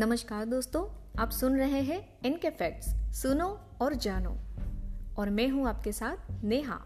नमस्कार 0.00 0.44
दोस्तों, 0.44 0.86
आप 1.18 1.30
सुन 1.30 1.56
रहे 1.56 1.80
हैं 1.80 2.18
इनके 2.24 2.50
फैक्ट्स 2.50 2.86
सुनो 3.22 3.60
और 3.80 3.94
जानो। 3.94 4.36
और 5.18 5.30
मैं 5.30 5.48
हूँ 5.48 5.68
आपके 5.68 5.92
साथ 5.92 6.44
नेहा। 6.44 6.78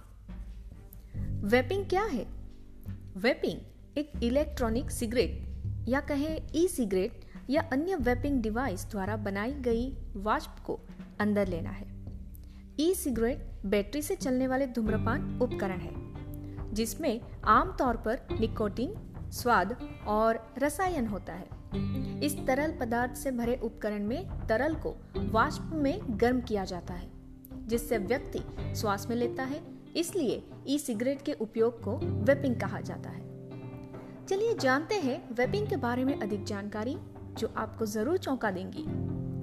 वेपिंग 1.45 1.87
क्या 1.87 2.03
है? 2.03 2.27
वेपिंग 3.17 3.61
एक 3.99 4.13
इलेक्ट्रॉनिक 4.23 4.91
सिगरेट 4.91 5.63
या 5.89 6.01
कहे 6.01 6.43
ई 6.55 6.69
सिगरेट 6.69 7.25
या 7.51 7.63
अन्य 7.63 7.95
वेपिंग 7.95 8.43
डिवाइस 8.43 8.91
द्वारा 8.91 9.17
बनाई 9.17 9.53
गई 9.53 9.97
वाष्प 10.17 10.57
को 10.67 10.81
अंदर 11.21 11.49
लेना 11.49 11.71
है। 11.71 11.87
ई 12.81 12.95
सिगरेट 12.95 13.61
बैटरी 13.67 14.03
से 14.03 14.17
चलने 14.17 14.47
वाले 14.47 14.67
धूम्रपान 14.67 15.41
उपकरण 15.43 15.79
है, 15.79 15.95
जिसमें 16.75 17.21
आमतौर 17.45 17.97
पर 17.97 18.21
निकोटीन, 18.41 18.95
स्वाद 19.31 19.89
और 20.07 20.55
रसायन 20.59 21.07
होता 21.07 21.33
है। 21.33 21.54
इस 22.23 22.37
तरल 22.47 22.73
पदार्थ 22.73 23.15
से 23.15 23.31
भरे 23.31 23.59
उपकरण 23.63 24.07
में 24.07 24.47
तरल 24.49 24.75
को 24.77 24.95
वाष्प 25.33 25.71
में 25.75 26.01
गर्म 26.21 26.41
किया 26.41 26.65
जाता 26.65 26.95
है, 26.95 27.09
जिससे 27.69 27.99
व्यक्ति 27.99 28.43
श्वास 28.77 29.07
में 29.11 29.17
लेता 29.17 29.43
है। 29.43 29.61
इसलिए 29.97 30.43
ई 30.69 30.79
सिगरेट 30.79 31.23
के 31.23 31.33
उपयोग 31.33 31.83
को 31.83 31.97
वेपिंग 32.25 32.57
कहा 32.61 32.81
जाता 32.81 33.11
है। 33.11 33.23
चलिए 34.27 34.55
जानते 34.55 34.95
हैं 34.95 35.21
वेपिंग 35.35 35.67
के 35.67 35.77
बारे 35.77 36.05
में 36.05 36.19
अधिक 36.21 36.45
जानकारी, 36.45 36.97
जो 37.39 37.53
आपको 37.57 37.87
ज़रूर 37.87 38.19
चौंका 38.19 38.51
देंगी। 38.51 38.85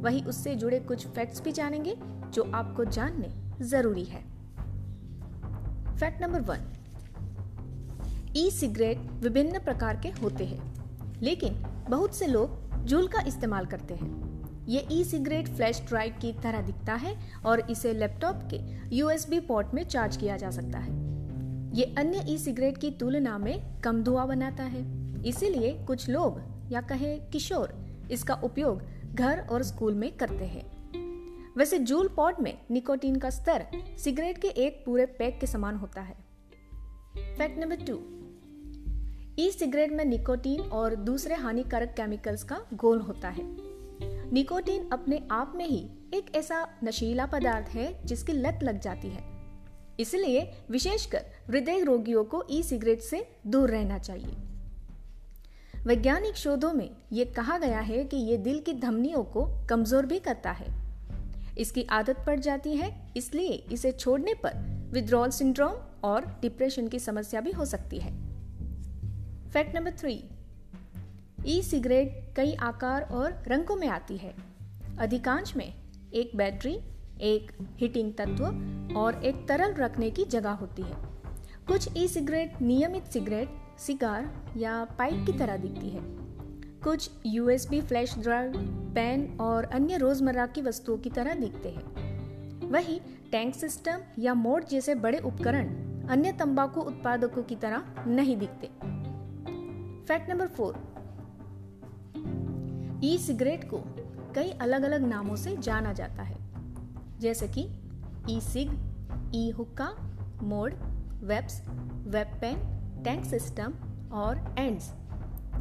वही 0.01 0.21
उससे 0.23 0.55
जुड़े 0.55 0.79
कुछ 0.81 1.07
फैक्ट्स 1.07 1.41
भी 1.41 1.51
जानेंगे, 1.51 1.95
जो 2.33 2.51
आपको 2.53 2.85
जानने 2.85 3.29
ज़रूरी 3.65 4.03
है। 4.03 4.23
Fact 5.95 6.21
number 6.21 6.41
one 6.41 6.71
E 8.37 8.49
cigarette 8.51 8.97
विभिन्न 9.21 9.59
प्रकार 9.59 9.99
के 10.03 10.09
होते 10.21 10.45
हैं, 10.45 10.61
लेकिन 11.21 11.63
बहुत 11.89 12.15
से 12.15 12.27
लोग 12.27 12.85
जूल 12.85 13.07
का 13.07 13.21
इस्तेमाल 13.27 13.65
करते 13.65 13.93
हैं। 13.93 14.65
ये 14.67 14.87
ई 14.91 15.03
सिगरेट 15.03 15.47
फ्लैश 15.47 15.81
ड्राइव 15.87 16.15
की 16.21 16.31
तरह 16.33 16.61
दिखता 16.61 16.93
है 16.93 17.15
और 17.45 17.59
इसे 17.59 17.93
लैपटॉप 17.93 18.47
के 18.53 18.59
यूएसबी 18.95 19.39
पोर्ट 19.39 19.73
में 19.73 19.83
चार्ज 19.83 20.17
किया 20.17 20.37
जा 20.37 20.49
सकता 20.49 20.79
है। 20.79 20.99
ये 21.75 21.95
अन्य 21.97 22.25
ई 22.29 22.37
सिगरेट 22.37 22.77
की 22.77 22.91
तुलना 22.91 23.37
में 23.37 23.81
कम 23.81 24.03
धुआँ 24.03 24.27
बनाता 24.27 24.63
है। 24.63 24.81
इसीलिए 25.23 25.73
कुछ 25.87 26.09
लोग, 26.09 26.41
या 26.71 26.81
कहे 26.81 27.17
किशोर, 27.17 27.73
इसका 28.11 28.33
उपयोग 28.33 28.81
घर 29.13 29.47
और 29.51 29.63
स्कूल 29.63 29.93
में 29.93 30.11
करते 30.17 30.45
हैं। 30.45 30.65
वैसे 31.57 31.79
जूल 31.79 32.07
पॉट 32.07 32.39
में 32.39 32.57
निकोटीन 32.71 33.15
का 33.15 33.29
स्तर 33.29 33.65
सिगरेट 33.97 34.37
के 34.37 34.47
एक 34.47 34.83
पूरे 34.85 35.05
पैक 35.05 35.39
के 35.39 35.47
समान 35.47 35.75
होता 35.75 36.01
है। 36.01 36.15
Fact 37.37 37.59
number 37.59 37.75
two 37.75 37.95
E 39.39 39.49
cigarette 39.51 39.91
में 39.91 40.03
निकोटीन 40.05 40.61
और 40.61 40.95
दूसरे 40.95 41.35
हानिकारक 41.35 41.89
केमिकल्स 41.89 42.43
का 42.43 42.57
गोल 42.73 42.99
होता 42.99 43.29
है। 43.29 43.43
निकोटीन 44.33 44.89
अपने 44.93 45.21
आप 45.31 45.53
में 45.55 45.65
ही 45.65 45.79
एक 46.13 46.35
ऐसा 46.35 46.65
नशीला 46.83 47.25
पदार्थ 47.25 47.67
है 47.67 47.93
जिसकी 48.05 48.33
लत 48.33 48.59
लग 48.63 48.79
जाती 48.79 49.09
है। 49.09 49.23
इसलिए 49.99 50.41
विशेषकर 50.71 51.25
हृदय 51.47 51.83
रोगियों 51.83 52.23
को 52.23 52.43
ई 52.51 52.61
सिगरेट 52.63 53.01
से 53.01 53.25
दूर 53.47 53.69
रहना 53.69 53.97
चाहिए। 53.97 54.35
वैज्ञानिक 55.85 56.35
शोधों 56.35 56.73
में 56.73 56.89
ये 57.11 57.25
कहा 57.25 57.57
गया 57.57 57.79
है 57.79 58.03
कि 58.03 58.17
ये 58.17 58.37
दिल 58.37 58.59
की 58.59 58.73
धमनियों 58.73 59.23
को 59.23 59.45
कमज़ोर 59.69 60.05
भी 60.05 60.19
करता 60.19 60.51
है। 60.51 60.67
इसकी 61.57 61.83
आदत 61.83 62.23
पड़ 62.27 62.39
जाती 62.39 62.75
है, 62.75 62.91
इसलिए 63.17 63.53
इसे 63.71 63.91
छोड़ने 63.91 64.33
पर 64.33 64.89
विद्रॉल 64.93 65.29
सिंड्रोम 65.29 65.73
और 66.03 66.25
डिप्रेशन 66.41 66.87
की 66.87 66.99
समस्या 66.99 67.41
भी 67.41 67.51
हो 67.51 67.65
सकती 67.65 67.99
है। 67.99 68.30
Fact 69.53 69.75
number 69.75 69.91
three 69.91 70.29
E 71.45 71.61
cigarette 71.61 72.33
कई 72.35 72.53
आकार 72.53 73.01
और 73.01 73.43
रंगों 73.47 73.75
में 73.75 73.87
आती 73.87 74.17
है। 74.17 74.33
अधिकांश 74.99 75.55
में 75.55 75.73
एक 76.13 76.35
बैटरी, 76.35 76.79
एक 77.21 77.51
हीटिंग 77.77 78.13
तत्व 78.13 78.45
और 78.97 79.25
एक 79.25 79.47
तरल 79.47 79.73
रखने 79.73 80.11
की 80.11 80.25
जगह 80.25 80.51
होती 80.51 80.81
है। 80.81 80.95
कुछ 81.67 81.97
ई 81.97 82.07
सिगरेट 82.07 82.61
नियमित 82.61 83.03
सिगरेट, 83.03 83.49
सिगार 83.79 84.53
या 84.57 84.83
पाइप 84.83 85.25
की 85.25 85.37
तरह 85.37 85.57
दिखती 85.57 85.89
है। 85.89 86.01
कुछ 86.81 87.09
यूएसबी 87.25 87.81
फ्लैश 87.81 88.17
ड्राइव 88.17 88.53
पेन 88.95 89.37
और 89.41 89.63
अन्य 89.63 89.97
रोज़मर्रा 89.97 90.45
की 90.45 90.61
वस्तुओं 90.61 90.97
की 90.97 91.09
तरह 91.09 91.33
दिखते 91.33 91.69
हैं। 91.69 92.69
वही 92.69 92.99
टैंक 93.31 93.55
सिस्टम 93.55 93.99
या 94.19 94.33
मोड 94.33 94.65
जैसे 94.65 94.95
बड़े 94.95 95.19
उपकरण 95.19 95.67
अन्य 96.07 96.31
तंबाकू 96.31 96.81
उत्पादकों 96.81 97.43
की 97.43 97.55
तरह 97.55 97.83
नहीं 98.07 98.37
दिखते। 98.37 98.90
Fact 100.11 100.29
number 100.29 100.47
four. 100.47 100.73
E 103.03 103.17
cigarette 103.17 103.63
को 103.63 103.77
कई 104.35 104.49
अलग 104.61 104.83
अलग 104.83 105.03
नामों 105.03 105.35
से 105.35 105.55
जाना 105.57 105.93
जाता 105.93 106.23
है। 106.23 106.35
जैसे 107.19 107.47
कि 107.47 107.61
ई 108.29 108.39
सिग 108.41 108.71
ई 109.35 109.49
हुक्का 109.49 109.87
mod 110.43 110.73
vapes 111.23 111.61
vape 112.07 112.35
pen 112.41 112.57
tank 113.03 113.23
system 113.25 113.73
और 114.13 114.43
एंड्स 114.59 114.91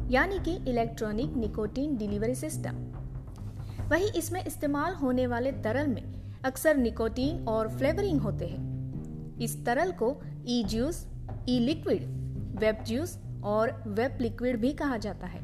यानी 0.09 0.39
कि 0.39 0.55
इलेक्ट्रॉनिक 0.71 1.37
निकोटीन 1.37 1.97
डिलीवरी 1.97 2.35
सिस्टम 2.35 2.83
वही 3.91 4.11
इसमें 4.19 4.43
इस्तेमाल 4.45 4.93
होने 4.95 5.27
वाले 5.27 5.51
तरल 5.51 5.87
में 5.87 6.03
अक्सर 6.45 6.77
निकोटीन 6.77 7.47
और 7.47 7.69
फ्लेवरिंग 7.69 8.21
होते 8.21 8.47
हैं। 8.47 9.39
इस 9.39 9.65
तरल 9.65 9.91
को 10.03 10.15
e 10.47 10.63
juice 10.67 11.05
e 11.49 11.59
liquid 11.59 12.03
vape 12.59 12.83
juice 12.87 13.19
और 13.43 13.71
वेब 13.87 14.17
लिक्विड 14.21 14.59
भी 14.61 14.71
कहा 14.73 14.97
जाता 14.97 15.27
है। 15.27 15.41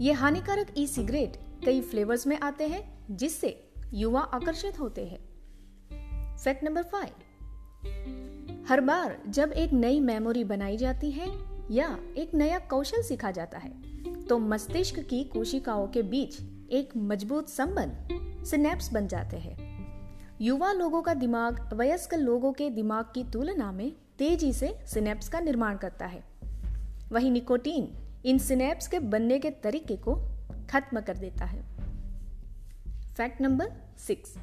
ये 0.00 0.12
हानिकारक 0.12 0.74
ई 0.78 0.86
सिगरेट 0.86 1.36
कई 1.64 1.80
फ्लेवर्स 1.80 2.26
में 2.26 2.38
आते 2.38 2.66
हैं, 2.66 3.16
जिससे 3.16 3.72
युवा 3.94 4.20
आकर्षित 4.20 4.80
होते 4.80 5.04
हैं। 5.06 6.36
फैक्ट 6.36 6.64
नंबर 6.64 6.82
फाइव 6.82 8.66
हर 8.68 8.80
बार 8.80 9.16
जब 9.28 9.52
एक 9.52 9.72
नई 9.72 10.00
मेमोरी 10.00 10.44
बनाई 10.44 10.76
जाती 10.76 11.10
है 11.10 11.26
या 11.70 11.98
एक 12.18 12.34
नया 12.34 12.58
कौशल 12.58 13.02
सीखा 13.02 13.30
जाता 13.30 13.58
है 13.58 13.70
तो 14.24 14.38
मस्तिष्क 14.38 14.98
की 15.00 15.22
कोशिकाओं 15.24 15.86
के 15.88 16.02
बीच 16.02 16.40
एक 16.72 16.96
मज़बूत 16.96 17.48
संबंध 17.48 18.44
सिनेप्स 18.44 18.92
बन 18.92 19.06
जाते 19.08 19.36
हैं। 19.36 19.56
युवा 20.40 20.72
लोगों 20.72 21.02
का 21.02 21.14
दिमाग, 21.14 21.70
वयस्क 21.74 22.14
लोगों 22.14 22.52
के 22.52 22.70
दिमाग 22.70 23.04
की 23.04 23.24
तुलना 23.24 23.70
में 23.72 23.90
तेज़ी 24.18 24.52
से 24.52 24.74
सिनेप्स 24.86 25.28
का 25.28 25.40
निर्माण 25.40 25.76
करता 25.76 26.06
है। 26.06 26.22
वही 27.12 27.30
निकोटीन 27.30 27.88
इन 28.24 28.38
सिनेप्स 28.38 28.88
के 28.88 28.98
बनने 28.98 29.38
के 29.38 29.50
तरीके 29.50 29.96
को 29.96 30.14
खत्म 30.70 31.00
कर 31.00 31.16
देता 31.16 31.44
है। 31.44 31.62
Fact 33.16 33.40
number 33.40 33.72
six 33.98 34.34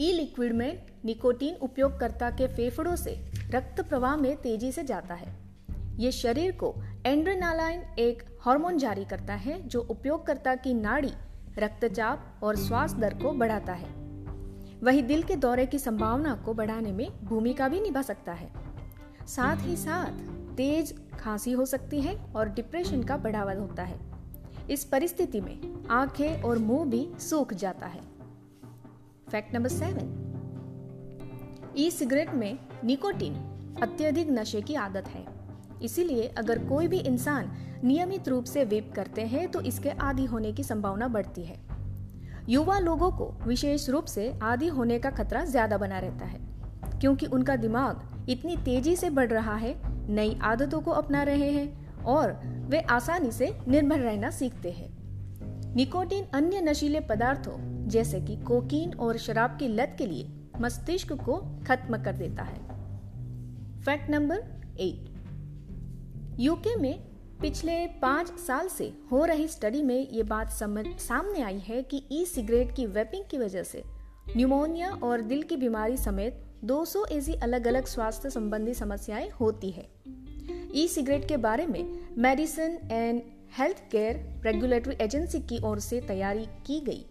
e 0.00 0.12
liquid 0.12 0.52
में 0.52 0.82
निकोटीन 1.04 1.54
उपयोगकर्ता 1.54 2.30
के 2.30 2.46
फेफड़ों 2.46 2.96
से 2.96 3.18
रक्त 3.50 3.80
प्रवाह 3.80 4.16
में 4.16 4.36
तेज़ी 4.36 4.72
से 4.72 4.84
जाता 4.84 5.14
है। 5.14 5.34
ये 5.96 6.12
शरीर 6.12 6.52
को 6.52 6.74
एंड्रेनालाइन 7.06 7.80
एक 7.98 8.22
हार्मोन 8.40 8.78
जारी 8.78 9.04
करता 9.04 9.34
है, 9.34 9.68
जो 9.68 9.80
उपयोगकर्ता 9.80 10.54
की 10.54 10.74
नाड़ी, 10.74 11.12
रक्तचाप 11.58 12.40
और 12.42 12.56
श्वास 12.56 12.94
दर 12.94 13.14
को 13.14 13.32
बढ़ाता 13.32 13.72
है। 13.72 13.88
वही 14.82 15.02
दिल 15.02 15.22
के 15.22 15.36
दौरे 15.36 15.66
की 15.66 15.78
संभावना 15.78 16.34
को 16.34 16.54
बढ़ाने 16.54 16.92
में 16.92 17.08
भूमिका 17.24 17.68
भी 17.68 17.80
निभा 17.80 18.02
सकता 18.02 18.32
है। 18.32 18.52
साथ 19.26 19.56
ही 19.60 19.76
साथ 19.76 20.39
तेज, 20.60 20.92
खांसी 21.20 21.52
हो 21.52 21.64
सकती 21.66 22.00
है 22.00 22.14
और 22.36 22.48
डिप्रेशन 22.48 23.02
का 23.02 23.16
बढ़ावा 23.16 23.52
होता 23.52 23.82
है। 23.82 23.98
इस 24.70 24.84
परिस्थिति 24.84 25.40
में 25.40 25.86
आँखें 25.90 26.42
और 26.42 26.58
मुँह 26.58 26.84
भी 26.86 27.06
सूख 27.20 27.54
जाता 27.54 27.86
है। 27.86 28.00
Fact 29.30 29.54
number 29.54 29.68
seven 29.68 30.12
e 31.76 31.90
cigarette 31.90 32.34
में 32.34 32.58
निकोटीन 32.84 33.34
अत्यधिक 33.82 34.30
नशे 34.30 34.60
की 34.60 34.74
आदत 34.76 35.08
है। 35.08 35.24
इसीलिए 35.82 36.28
अगर 36.38 36.64
कोई 36.68 36.88
भी 36.88 36.98
इंसान 37.00 37.50
नियमित 37.84 38.28
रूप 38.28 38.44
से 38.44 38.64
वेप 38.64 38.92
करते 38.96 39.22
हैं 39.24 39.50
तो 39.50 39.60
इसके 39.62 39.90
आदि 39.90 40.24
होने 40.24 40.52
की 40.52 40.62
संभावना 40.64 41.08
बढ़ती 41.08 41.44
है। 41.44 41.60
युवा 42.48 42.78
लोगों 42.78 43.10
को 43.12 43.32
विशेष 43.46 43.88
रूप 43.88 44.04
से 44.06 44.32
आदि 44.42 44.68
होने 44.68 44.98
का 44.98 45.10
खतरा 45.12 45.44
ज़्यादा 45.46 45.78
बना 45.78 45.98
रहता 45.98 46.24
है, 46.24 46.40
क्योंकि 47.00 47.26
उनका 47.28 47.56
दिमाग 47.58 48.28
इतनी 48.28 48.56
तेज़ी 48.56 48.96
से 48.96 49.10
बढ़ 49.10 49.30
रहा 49.30 49.54
है 49.56 49.74
नई 50.10 50.38
आदतों 50.42 50.80
को 50.80 50.90
अपना 50.90 51.22
रहे 51.22 51.50
हैं 51.50 51.96
और 52.04 52.32
वे 52.68 52.80
आसानी 52.80 53.30
से 53.30 53.58
निर्भर 53.68 53.98
रहना 53.98 54.30
सीखते 54.30 54.70
हैं। 54.70 55.00
निकोटीन 55.74 56.24
अन्य 56.34 56.60
नशीले 56.60 57.00
पदार्थों, 57.00 57.88
जैसे 57.88 58.20
कि 58.20 58.36
कोकीन 58.36 58.94
और 58.94 59.16
शराब 59.16 59.56
की 59.58 59.68
लत 59.68 59.94
के 59.98 60.06
लिए 60.06 60.28
मस्तिष्क 60.60 61.12
को 61.12 61.36
खत्म 61.68 62.02
कर 62.02 62.12
देता 62.12 62.42
है। 62.42 62.58
Fact 63.80 64.10
number 64.10 64.36
eight. 64.80 65.10
यूके 66.40 66.76
में 66.76 67.00
पिछले 67.40 67.86
पाँच 67.86 68.28
साल 68.28 68.68
से 68.68 68.92
हो 69.12 69.24
रही 69.24 69.48
स्टडी 69.48 69.82
में 69.82 70.08
ये 70.10 70.22
बात 70.22 70.50
समझ 70.50 70.86
सामने 70.86 71.42
आई 71.42 71.58
है 71.58 71.82
कि 71.82 72.02
ई 72.12 72.24
सिगरेट 72.24 72.74
की 72.76 72.86
वेपिंग 72.86 73.24
की 73.30 73.38
वजह 73.38 73.62
से 73.62 73.82
न्यूमोनिया 74.36 74.90
और 74.90 75.20
दिल 75.20 75.42
की 75.42 75.56
बीमारी 75.56 75.96
समेत 75.96 76.44
200 76.64 77.04
ऐसी 77.12 77.34
अलग 77.34 77.66
अलग 77.66 77.86
स्वास्थ्य 77.86 78.30
संबंधी 78.30 78.74
समस्याएँ 78.74 79.28
होती 79.30 79.70
है। 79.70 79.88
ई 80.74 80.86
सिगरेट 80.88 81.26
के 81.28 81.36
बारे 81.36 81.66
में 81.66 81.84
medicine 82.18 82.78
and 82.90 83.22
health 83.58 83.82
care 83.92 84.16
regulatory 84.44 84.96
agency 85.00 85.40
की 85.40 85.58
ओर 85.64 85.80
से 85.80 86.00
तैयारी 86.00 86.44
की 86.66 86.80
गई। 86.80 87.06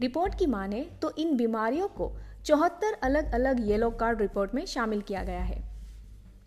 रिपोर्ट 0.00 0.38
की 0.38 0.46
माने 0.46 0.82
तो 1.02 1.10
इन 1.18 1.36
बीमारियों 1.36 1.88
को 1.88 2.10
चौहत्तर 2.44 2.98
अलग 3.02 3.32
अलग 3.32 3.66
येलो 3.68 3.90
कार्ड 3.90 4.20
रिपोर्ट 4.20 4.54
में 4.54 4.64
शामिल 4.66 5.00
किया 5.00 5.22
गया 5.24 5.42
है, 5.42 5.62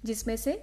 जिसमें 0.06 0.36
से 0.38 0.62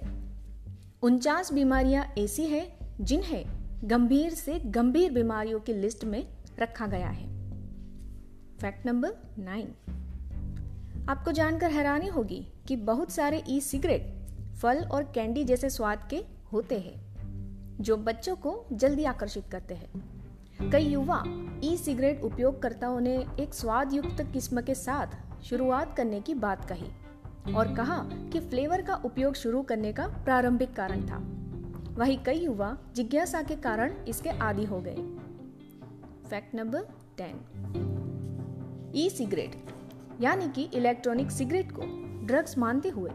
उनचास 1.03 1.53
बीमारियाँ 1.53 2.05
ऐसी 2.17 2.45
हैं 2.45 2.65
जिन्हें 3.01 3.45
गंभीर 3.83 4.33
से 4.33 4.59
गंभीर 4.59 5.11
बीमारियों 5.11 5.59
की 5.59 5.73
लिस्ट 5.73 6.03
में 6.05 6.25
रखा 6.59 6.87
गया 6.87 7.07
है। 7.07 7.27
फैक्ट 8.57 8.85
नंबर 8.85 9.15
नाइन 9.39 9.73
आपको 11.09 11.31
जानकर 11.31 11.71
हैरानी 11.71 12.07
होगी 12.07 12.47
कि 12.67 12.75
बहुत 12.75 13.11
सारे 13.11 13.43
ई 13.49 13.59
सिगरेट 13.61 14.53
फल 14.55 14.83
और 14.85 15.03
कैंडी 15.03 15.43
जैसे 15.43 15.69
स्वाद 15.69 16.07
के 16.09 16.23
होते 16.53 16.77
हैं, 16.79 17.77
जो 17.81 17.97
बच्चों 17.97 18.35
को 18.35 18.65
जल्दी 18.73 19.03
आकर्षित 19.03 19.47
करते 19.51 19.73
हैं। 19.73 20.69
कई 20.71 20.85
युवा 20.85 21.23
ई 21.63 21.75
सिगरेट 21.77 22.21
उपयोगकर्ताओं 22.21 22.99
ने 22.99 23.15
एक 23.39 23.53
स्वाद 23.53 23.93
युक्त 23.93 24.21
किस्म 24.33 24.61
के 24.61 24.75
साथ 24.75 25.43
शुरुआत 25.43 25.95
करने 25.97 26.21
की 26.21 26.33
बात 26.33 26.65
कही 26.65 27.53
और 27.53 27.73
कहा 27.75 27.97
कि 28.33 28.39
फ्लेवर 28.39 28.81
का 28.81 28.95
उपयोग 28.95 29.33
शुरू 29.33 29.61
करने 29.61 29.93
का 29.93 30.07
प्रारंभिक 30.07 30.73
कारण 30.75 31.05
था। 31.05 31.17
वही 31.95 32.15
कई 32.15 32.39
युवा 32.39 32.77
जिज्ञासा 32.95 33.41
के 33.41 33.55
कारण 33.55 33.93
इसके 34.07 34.29
आदि 34.29 34.65
हो 34.65 34.81
गए। 34.81 34.95
Fact 36.29 36.55
number 36.55 36.87
ten 37.17 37.35
e 38.95 39.09
cigarette 39.09 39.62
यानी 40.23 40.47
कि 40.47 40.63
इलेक्ट्रॉनिक 40.73 41.31
सिगरेट 41.31 41.71
को 41.71 41.81
ड्रग्स 42.27 42.57
मानते 42.57 42.89
हुए 42.89 43.09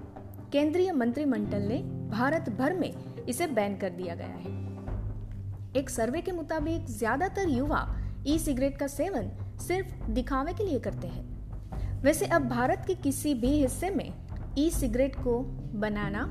केंद्रीय 0.53 0.93
मंत्रिमंडल 0.93 1.63
ने 1.63 1.79
भारत 2.11 2.49
भर 2.59 2.75
में 2.75 2.93
इसे 3.29 3.47
बैन 3.47 3.77
कर 3.77 3.91
दिया 3.91 4.15
गया 4.15 4.27
है। 4.27 4.57
एक 5.77 5.91
सर्वे 5.91 6.21
के 6.21 6.33
मुताबिक 6.33 6.87
ज़्यादातर 6.89 7.49
युवा 7.49 7.81
ई 8.27 8.39
सिगरेट 8.39 8.77
का 8.79 8.87
सेवन 8.87 9.31
सिर्फ़ 9.59 10.11
दिखावे 10.11 10.53
के 10.53 10.65
लिए 10.65 10.79
करते 10.79 11.09
हैं। 11.09 12.03
वैसे 12.03 12.27
अब 12.27 12.49
भारत 12.49 12.85
के 12.87 12.95
किसी 12.95 13.35
भी 13.35 13.57
हिस्से 13.61 13.91
में 13.91 14.13
ई 14.59 14.71
सिगरेट 14.71 15.17
को 15.17 15.41
बनाना, 15.81 16.25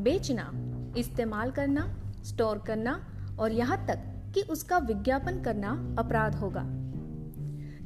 बेचना, 0.00 0.50
इस्तेमाल 0.98 1.50
करना, 1.50 1.90
स्टोर 2.24 2.58
करना 2.58 3.00
और 3.40 3.52
यहाँ 3.52 3.84
तक 3.86 4.04
कि 4.34 4.42
उसका 4.42 4.78
विज्ञापन 4.78 5.42
करना 5.42 5.70
अपराध 5.98 6.34
होगा। 6.34 6.64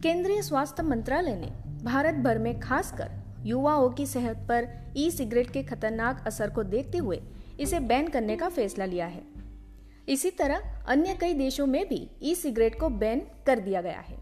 केंद्रीय 0.02 0.42
स्वास्थ्य 0.42 0.82
मंत्रालय 0.82 1.36
ने 1.36 1.52
भारत 1.84 2.14
भर 2.14 2.38
में 2.38 2.58
खासकर 2.60 3.10
युवाओं 3.46 3.90
की 3.90 4.06
सेहत 4.06 4.46
पर 4.48 4.68
ई 4.96 5.10
सिगरेट 5.10 5.50
के 5.50 5.62
खतरनाक 5.62 6.24
असर 6.26 6.50
को 6.50 6.62
देखते 6.64 6.98
हुए 6.98 7.20
इसे 7.60 7.80
बैन 7.82 8.08
करने 8.08 8.36
का 8.36 8.48
फैसला 8.48 8.84
लिया 8.84 9.06
है। 9.06 9.22
इसी 10.08 10.30
तरह 10.30 10.62
अन्य 10.86 11.16
कई 11.20 11.34
देशों 11.34 11.66
में 11.66 11.84
भी 11.88 12.08
ई 12.22 12.34
सिगरेट 12.34 12.78
को 12.80 12.88
बैन 12.90 13.20
कर 13.46 13.60
दिया 13.60 13.80
गया 13.82 14.00
है। 14.00 14.16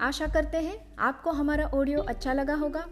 आशा 0.00 0.26
करते 0.26 0.58
हैं 0.58 0.76
आपको 1.00 1.30
हमारा 1.32 1.66
ऑडियो 1.66 2.00
अच्छा 2.00 2.32
लगा 2.32 2.54
होगा। 2.54 2.84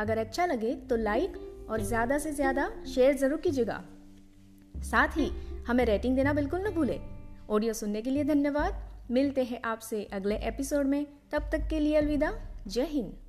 अगर 0.00 0.18
अच्छा 0.18 0.46
लगे 0.46 0.74
तो 0.90 0.96
लाइक 0.96 1.36
और 1.70 1.80
ज़्यादा 1.82 2.18
से 2.18 2.32
ज़्यादा 2.32 2.70
शेयर 2.94 3.16
ज़रूर 3.16 3.40
कीजिएगा। 3.40 3.82
साथ 4.84 5.16
ही 5.16 5.30
हमें 5.66 5.84
रेटिंग 5.84 6.16
देना 6.16 6.32
बिल्कुल 6.32 6.66
न 6.66 6.70
भूले। 6.70 7.00
ऑडियो 7.50 7.72
सुनने 7.72 8.02
के 8.02 8.10
लिए 8.10 8.24
धन्यवाद। 8.24 8.82
मिलते 9.10 9.44
हैं 9.44 9.60
आपसे 9.64 10.04
अगले 10.04 10.36
एपिसोड 10.36 10.86
में। 10.86 11.06
तब 11.32 11.42
तक 11.52 11.68
के 11.70 11.80
लिए 11.80 11.96
अलविदा। 11.96 12.32
जय 12.66 12.84
हिंद। 12.84 13.23